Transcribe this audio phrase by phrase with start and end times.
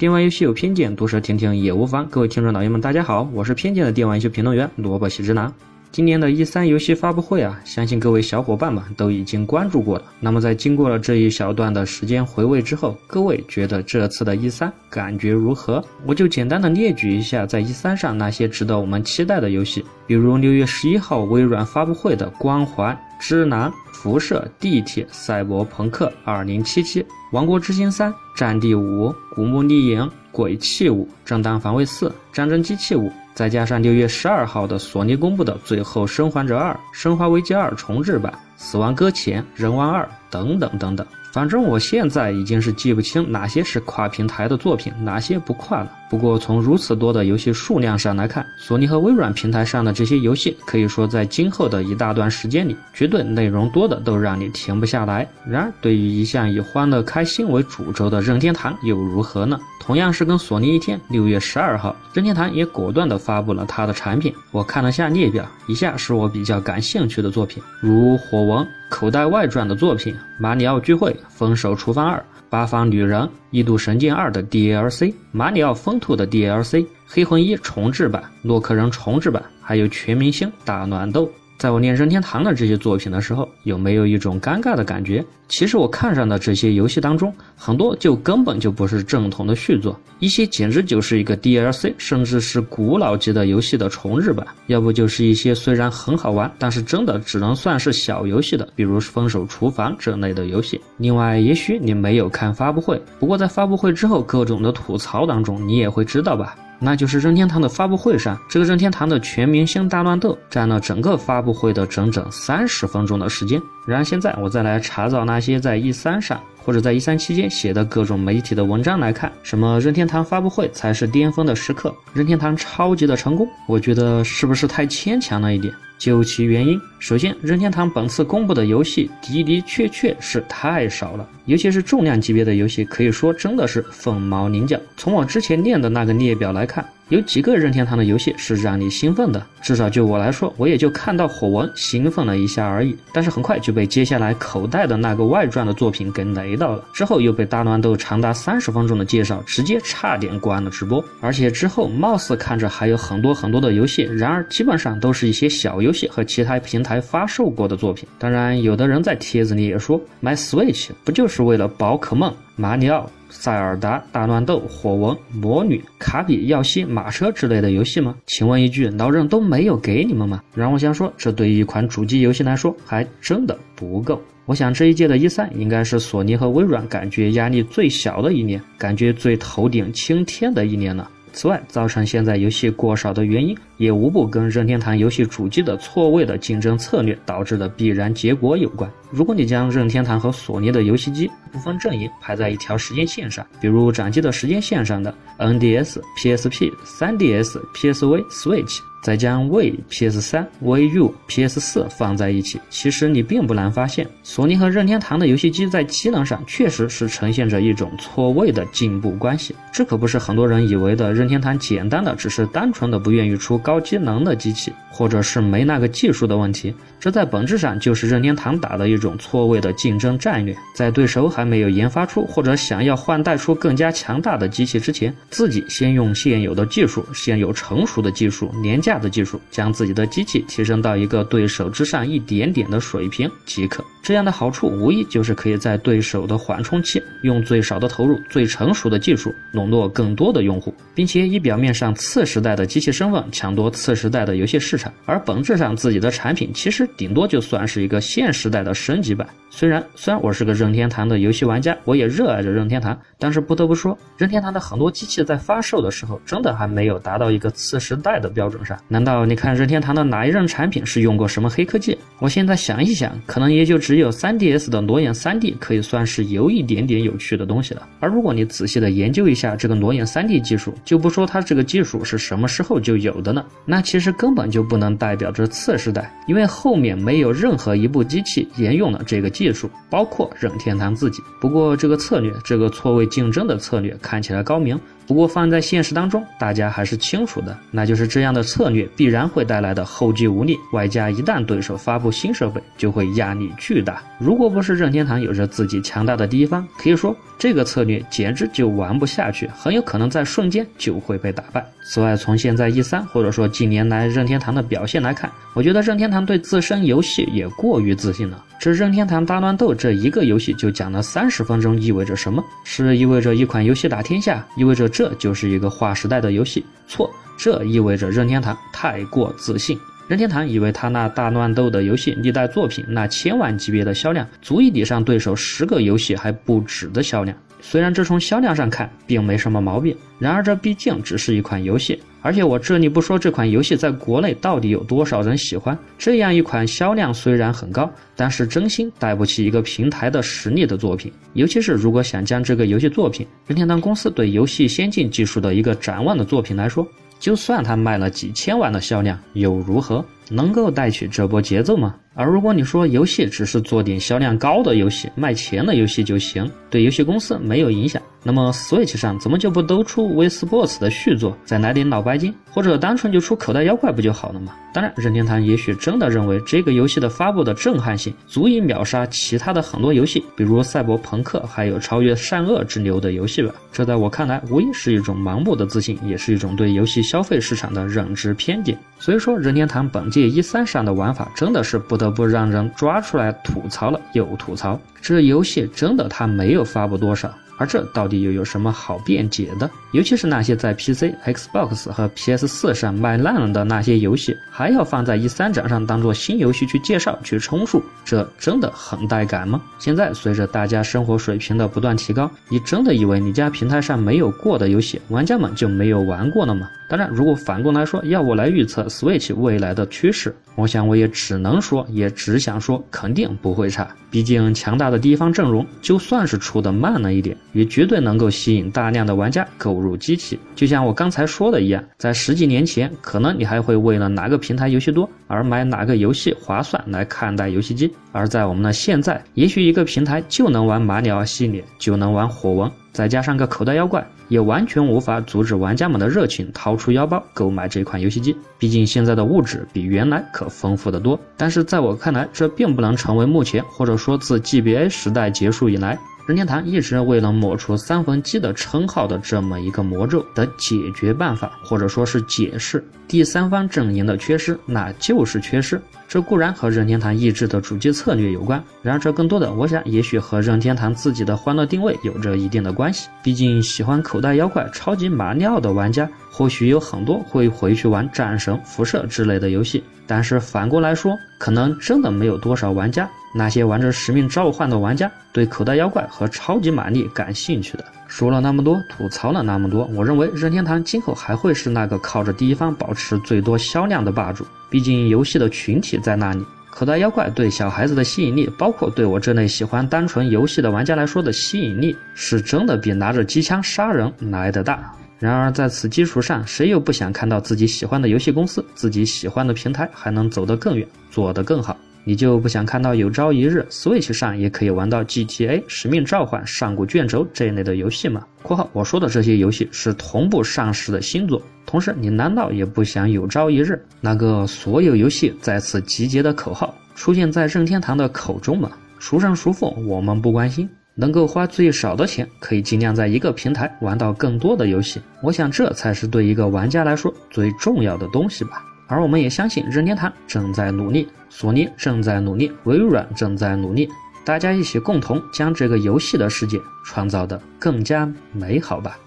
[0.00, 2.06] 电玩游戏有偏见，毒舌听听也无妨。
[2.08, 5.52] 各位听众老爷们，大家好，我是偏见的电玩游戏评论员萝卜喜之男。
[5.92, 10.04] 今年的一三游戏发布会啊，相信各位小伙伴们都已经关注过了。
[10.20, 15.84] 那么在经过了这一小段的时间回味之后，各位觉得这次的一三感觉如何？
[16.06, 22.94] 我就简单的列举一下在一三上那些值得我们期待的游戏，比如六月十一号微软发布会的《光环》。
[23.22, 41.06] 之南、辐射、地铁、赛博朋克二零七七、王国之心三、战地五、古墓丽影、鬼泣五、正当防卫四、战争机器五，再加上六月十二号的索尼公布的《最后生还者二》、《生化危机二重置版》、《死亡搁浅》、《人王二》等等等等。
[41.32, 45.90] 反正我现在已经是记不清哪些是跨平台的作品，哪些不跨了。
[46.10, 55.24] 不过从如此多的游戏数量上来看，索尼和微软平台上的这些游戏，可以说在今后的一大段时间里，绝对内容多的都让你停不下来。
[55.46, 59.56] 然而，对于一向以欢乐开心为主轴的任天堂又如何呢？
[59.78, 64.34] 同样是跟索尼一天，六月十二号，任天堂也果断地发布了它的产品。
[64.50, 68.64] 我看了下列表，以下是我比较感兴趣的作品，如《火纹》。
[68.88, 72.18] 口袋外传的作品《马里奥聚会》《分手厨房二》
[72.50, 73.20] 《八方旅人》
[73.52, 81.30] 《异度神剑二》的 DLC《马里奥风兔》的 DLC《黑魂一重置版》《洛克人重置版》，还有全明星大乱斗。
[81.60, 85.22] 在我念任天堂的这些作品的时候，有没有一种尴尬的感觉？
[85.46, 100.80] 其实我看上的这些游戏当中，很多就根本就不是正统的续作，一些简直就是一个 DLC，甚至是古老级的游戏的重日版；要不就是一些虽然很好玩，但是真的只能算是小游戏的，比如《分手厨房》这类的游戏。
[100.96, 106.56] 另外，也许你没有看发布会，不过在发布会之后各种的吐槽当中，你也会知道吧。
[106.82, 113.60] 那就是任天堂的发布会上，这个任天堂的全明星大乱斗占了整个发布会的整整三十分钟的时间。
[113.86, 125.74] 然而现在我再来查找那些在 E 三上或者在 E 三期间写的各种媒体的文章来看，什么任天堂发布会才是巅峰的时刻，任天堂超级的成功，我觉得是不是太牵强了一点？
[126.00, 134.80] 究其原因，首先，任天堂本次公布的游戏的的确确是太少了，尤其是重量级别的游戏，可以说真的是凤毛麟角。
[134.96, 136.82] 从我之前念的那个列表来看。
[137.10, 142.96] 有几个任天堂的游戏是让你兴奋的，至少就我来说，我也就看到火纹兴奋了一下而已。
[143.12, 151.04] 但是很快就被接下来口袋的那个外传的作品给雷到了，之后又被大乱斗长达三十分钟的介绍直接差点关了直播。
[151.20, 158.08] 而且之后貌似看着还有很多很多的游戏，然而基本上都是一些小游戏和其他平台发售过的作品。
[158.20, 163.10] 当然，有的人在帖子里也说，买 Switch 不就是为了宝可梦、马里奥？
[163.30, 168.14] 塞尔达、大乱斗、火纹、魔女、卡比、耀西、马车之类的游戏吗？
[168.26, 170.42] 请问一句，老任都没有给你们吗？
[170.54, 174.20] 让我想说，这对于一款主机游戏来说，还真的不够。
[174.44, 181.10] 我想这一届的 E 三应该是索尼和微软感觉压力最小的一年，感觉最头顶青天的一年了。
[181.32, 188.90] 此外，造成现在游戏过少的原因，也无不跟任天堂游戏主机的错位的竞争策略导致的必然结果有关。
[189.10, 198.80] 如果你将任天堂和索尼的游戏机不分阵营排在一条时间线上，比如掌机的时间线上的 NDS、PSP、3DS、PSV、Switch。
[199.02, 209.54] 再将 V、PS 三、VU、PS 四放在一起，其实你并不难发现，索尼和任天堂的游戏机在机能上确实是呈现着一种错位的进步关系。
[209.72, 216.74] 这可不是很多人以为的任天堂简单的只是单纯的不愿意出高机能的机器，或者是没那个技术的问题。
[216.98, 233.84] 这在本质上就是任天堂打的一种错位的竞争战略，在对手还没有研发出或者想要换代出更加强大的机器之前，自己先用现有的技术、现有成熟的技术、廉价下的技术，将自己的机器提升到一个对手之上一点点的水平即可。
[234.02, 246.84] 这样的好处无疑就是可以在对手的缓冲期，用最少的投入、最成熟的技术笼络更多的用户，并且以表面上次时代的机器身份抢夺次时代的游戏市场，而本质上自己的产品其实。
[246.96, 249.26] 顶多就算是一个现时代的升级版。
[249.52, 258.78] 虽然虽然我是个任天堂的游戏玩家，我也热爱着任天堂，但是不得不说，任天堂的很多机器在发售的时候，真的还没有达到一个次时代的标准上。
[258.86, 261.98] 难道你看任天堂的哪一任产品是用过什么黑科技？
[262.20, 267.88] 我现在想一想，可能也就只有 3DS 的裸眼 3D 可以算是有一点点有趣的东西了。
[267.98, 273.44] 而如果你仔细的研究一下这个裸眼 3D 技术，就不说它这个技术是什么时候就有的呢？
[273.64, 279.28] 那其实根本就不能代表着次时代，因为后面没有任何一部机器沿用了这个。
[279.39, 284.78] 技技术包括任天堂自己，不过这个策略，这个错位竞争的策略看起来高明。
[285.06, 294.00] 不过放在现实当中，大家还是清楚的，那就是这样的策略必然会带来的后继无力，外加一旦对手发布新设备，就会压力巨大。
[294.20, 301.66] 如果不是任天堂有着自己强大的第一方，可以说这个策略简直就玩不下去，很有可能在瞬间就会被打败。
[301.82, 308.44] 此外，从现在 E 三或者说近年来任天堂的表现来看，我觉得任天堂对自身游戏也过于自信了。
[308.60, 312.44] 这任天堂大乱斗这一个游戏就讲了三十分钟，意味着什么？
[312.62, 314.46] 是意味着一款游戏打天下？
[314.54, 316.62] 意味着这就是一个划时代的游戏？
[316.86, 319.78] 错，这意味着任天堂太过自信。
[320.08, 327.34] 任天堂以为他那大乱斗的游戏历代作品那千万级别的销量，足以抵上对手十个游戏还不止的销量。
[327.62, 341.12] 虽然这从销量上看并没什么毛病，然而这毕竟只是一款游戏，而且我这里不说这款游戏在国内到底有多少人喜欢，这样一款销量虽然很高，但是真心带不起一个平台的实力的作品。
[341.32, 346.86] 尤其是如果想将这个游戏作品，任天堂公司对游戏先进技术的一个展望的作品来说，
[347.18, 350.04] 就算它卖了几千万的销量又如何？
[350.28, 351.96] 能够带起这波节奏吗？
[352.14, 364.54] 而如果你说游戏只是做点销量高的游戏、卖钱的游戏就行，对游戏公司没有影响，那么 Switch 上怎么就不都出 w Sports 的续作，再来点脑白金，或者单纯就出口袋妖怪不就好了吗？
[364.72, 373.54] 当然，任天堂也许真的认为这个游戏的发布的震撼性足以秒杀其他的很多游戏，比如赛博朋克，还有超越善恶之流的游戏吧。
[373.72, 378.76] 这在我看来，无疑是一种盲目的自信，也是一种对游戏消费市场的认知偏见。
[378.98, 384.80] 所以说，任天堂本届一三上的玩法真的是不得不让人抓出来吐槽了又吐槽。
[385.02, 387.30] 这游戏真的他没有发布多少。
[387.60, 389.70] 而这到底又有什么好辩解的？
[389.92, 399.60] 尤其是那些在 PC、Xbox 和 PS4 上卖烂了的那些游戏，还要放在一三展上当做新游戏去介绍、去充数，这真的很带感吗？
[399.78, 406.70] 现在随着大家生活水平的不断提高，你真的以为你家平台上没有过的游戏，玩家们就没有玩过了吗？
[406.88, 413.86] 当然，如果反过来说，要我来预测 Switch 未来的趋势，我想我也只能说，也只想说，肯定不会差。
[414.10, 420.38] 毕竟强大的第一方阵容，就算是出的慢了一点，也绝对能够吸引大量的玩家购入机器。
[420.54, 432.70] 就像我刚才说的一样，在十几年前，可能你还会为了哪个平台游戏多而买哪个游戏划算来看待游戏机；而在我们的现在，也许一个平台就能玩马里奥系列，就能玩火纹。
[432.92, 438.36] 再加上个口袋妖怪，也完全无法阻止玩家们的热情，掏出腰包购买这款游戏机。
[438.58, 441.18] 毕竟现在的物质比原来可丰富得多。
[441.36, 445.96] 但是在我看来，这并不能成为目前或者说自 GBA 时代结束以来。
[446.30, 455.82] 任天堂一直为了抹除三魂机的称号的这么一个魔咒的解决办法，或者说是解释第三方阵营的缺失，那就是缺失。
[456.06, 463.08] 这固然和任天堂意志的主机策略有关，然而这更多的，我想也许和任天堂自己的欢乐定位有着一定的关系。
[463.24, 473.10] 毕竟喜欢口袋妖怪、超级马里奥的玩家，或许有很多会回去玩战神、辐射之类的游戏，但是反过来说，可能真的没有多少玩家。
[473.32, 477.84] 那些玩着使命召唤的玩家，对口袋妖怪和超级玛丽感兴趣的。
[478.08, 484.44] 说了那么多，吐槽了那么多，我认为任天堂今后还会是那个靠着第一方保持最多销量的霸主。
[484.68, 494.92] 毕竟游戏的群体在那里，口袋妖怪对小孩子的吸引力，包括对我这类喜欢单纯游戏的玩家来说的吸引力，是真的比拿着机枪杀人来的大。
[495.20, 501.76] 然而在此基础上，谁又不想看到自己喜欢的游戏公司、自己喜欢的平台还能走得更远，做得更好？
[502.04, 518.70] 你就不想看到有朝一日 Switch 上也可以玩到 GTA、使命召唤、上古卷轴这一类的游戏吗？（括号我说的这些游戏是同步上市的新作。）同时，你难道也不想有朝一日那个所有游戏在此集结的口号出现在任天堂的口中吗？
[518.98, 525.00] 孰胜孰负我们不关心，能够花最少的钱，可以尽量在一个平台玩到更多的游戏。
[525.22, 528.64] 我想这才是对一个玩家来说最重要的东西吧。
[528.90, 533.88] 而我们也相信任天堂正在努力，索尼正在努力，微软正在努力，
[534.24, 538.98] 大家一起共同将这个游戏的世界创造的更加美好吧。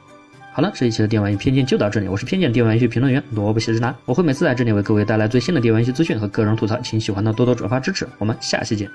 [0.54, 8.90] 好了，这一期的电玩偏见就到这里，我是偏见电玩游戏评论员萝卜西之男，我会每次在这里为各位带来最新的电玩游戏资讯和个人吐槽，请喜欢的多多转发支持，我们下期见。